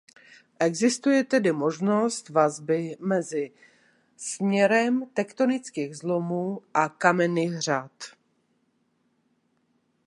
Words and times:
Existuje 0.59 1.23
tedy 1.23 1.51
možnost 1.51 2.29
vazby 2.29 2.95
mezi 2.99 3.51
směrem 4.17 5.05
tektonických 5.13 5.97
zlomů 5.97 6.61
a 6.73 6.89
kamenných 6.89 7.59
řad. 7.59 7.91